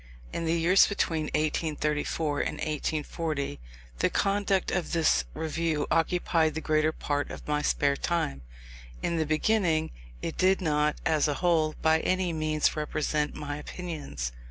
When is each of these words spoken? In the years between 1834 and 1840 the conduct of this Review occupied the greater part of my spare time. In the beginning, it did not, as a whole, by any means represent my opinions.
In 0.33 0.45
the 0.45 0.55
years 0.59 0.87
between 0.87 1.25
1834 1.25 2.39
and 2.39 2.55
1840 2.55 3.59
the 3.99 4.09
conduct 4.09 4.71
of 4.71 4.93
this 4.93 5.25
Review 5.35 5.85
occupied 5.91 6.55
the 6.55 6.59
greater 6.59 6.91
part 6.91 7.29
of 7.29 7.47
my 7.47 7.61
spare 7.61 7.95
time. 7.95 8.41
In 9.03 9.17
the 9.17 9.27
beginning, 9.27 9.91
it 10.23 10.39
did 10.39 10.59
not, 10.59 10.95
as 11.05 11.27
a 11.27 11.35
whole, 11.35 11.75
by 11.83 11.99
any 11.99 12.33
means 12.33 12.75
represent 12.75 13.35
my 13.35 13.57
opinions. 13.57 14.31